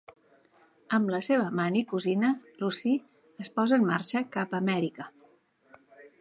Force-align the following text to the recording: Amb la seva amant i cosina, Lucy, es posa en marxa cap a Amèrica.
Amb 0.97 1.11
la 1.15 1.19
seva 1.27 1.43
amant 1.49 1.77
i 1.81 1.83
cosina, 1.91 2.31
Lucy, 2.63 2.95
es 3.45 3.53
posa 3.59 3.79
en 3.81 3.87
marxa 3.91 4.25
cap 4.37 4.57
a 4.59 4.63
Amèrica. 4.65 5.07